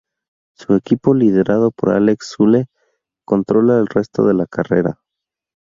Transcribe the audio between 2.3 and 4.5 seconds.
Zülle, controla el resto de la